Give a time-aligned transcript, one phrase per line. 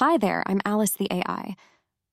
[0.00, 1.56] Hi there, I'm Alice the AI.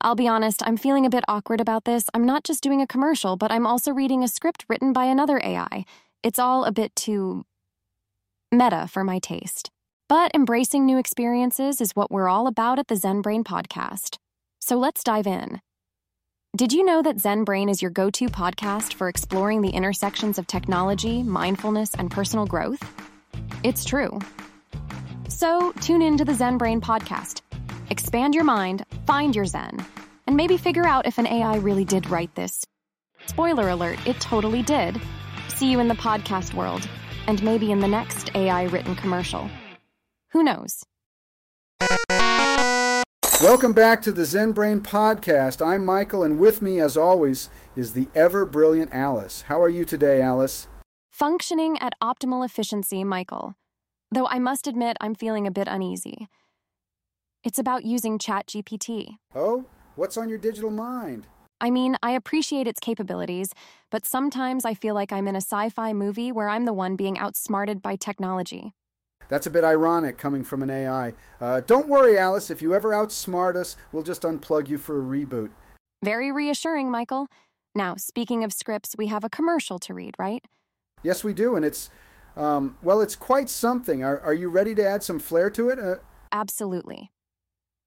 [0.02, 2.10] I'll be honest, I'm feeling a bit awkward about this.
[2.14, 5.40] I'm not just doing a commercial, but I'm also reading a script written by another
[5.42, 5.86] AI.
[6.22, 7.46] It's all a bit too
[8.52, 9.72] meta for my taste.
[10.10, 14.18] But embracing new experiences is what we're all about at the Zen Brain podcast.
[14.60, 15.62] So let's dive in.
[16.58, 20.38] Did you know that Zen Brain is your go to podcast for exploring the intersections
[20.38, 22.84] of technology, mindfulness, and personal growth?
[23.64, 24.20] It's true.
[25.30, 27.44] So tune in to the Zen Brain podcast.
[27.90, 29.86] Expand your mind, find your Zen,
[30.28, 32.66] and maybe figure out if an AI really did write this.
[33.28, 35.00] Spoiler alert, it totally did.
[35.48, 36.86] See you in the podcast world,
[37.28, 39.50] and maybe in the next AI written commercial.
[40.32, 40.84] Who knows?
[43.42, 45.66] Welcome back to the Zen Brain Podcast.
[45.66, 49.44] I'm Michael, and with me, as always, is the ever brilliant Alice.
[49.44, 50.68] How are you today, Alice?
[51.10, 53.56] Functioning at optimal efficiency, Michael.
[54.12, 56.28] Though I must admit, I'm feeling a bit uneasy.
[57.48, 59.20] It's about using ChatGPT.
[59.34, 59.64] Oh,
[59.96, 61.28] what's on your digital mind?
[61.62, 63.54] I mean, I appreciate its capabilities,
[63.90, 66.98] but sometimes I feel like I'm in a sci fi movie where I'm the one
[66.98, 68.74] being outsmarted by technology.
[69.30, 71.14] That's a bit ironic coming from an AI.
[71.40, 72.50] Uh, don't worry, Alice.
[72.50, 75.52] If you ever outsmart us, we'll just unplug you for a reboot.
[76.04, 77.28] Very reassuring, Michael.
[77.74, 80.44] Now, speaking of scripts, we have a commercial to read, right?
[81.02, 81.90] Yes, we do, and it's,
[82.36, 84.04] um, well, it's quite something.
[84.04, 85.80] Are, are you ready to add some flair to it?
[85.80, 85.96] Uh,
[86.34, 87.10] Absolutely.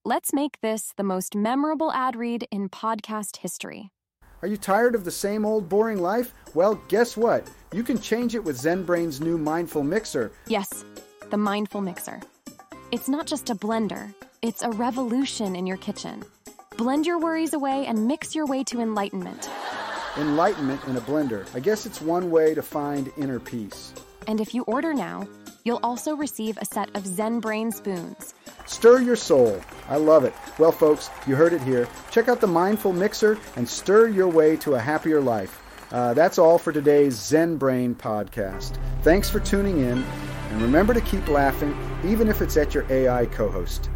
[0.07, 3.91] Let's make this the most memorable ad read in podcast history.
[4.41, 6.33] Are you tired of the same old boring life?
[6.55, 7.47] Well, guess what?
[7.75, 10.33] You can change it with ZenBrain's new Mindful Mixer.
[10.47, 10.87] Yes,
[11.29, 12.19] the Mindful Mixer.
[12.93, 16.25] It's not just a blender, it's a revolution in your kitchen.
[16.79, 19.51] Blend your worries away and mix your way to enlightenment.
[20.17, 21.47] Enlightenment in a blender.
[21.55, 23.93] I guess it's one way to find inner peace.
[24.27, 25.29] And if you order now,
[25.65, 28.33] you'll also receive a set of Zen Brain spoons.
[28.71, 29.61] Stir your soul.
[29.89, 30.33] I love it.
[30.57, 31.89] Well, folks, you heard it here.
[32.13, 35.61] Check out the Mindful Mixer and stir your way to a happier life.
[35.91, 38.79] Uh, that's all for today's Zen Brain podcast.
[39.03, 40.05] Thanks for tuning in,
[40.51, 43.91] and remember to keep laughing, even if it's at your AI co host.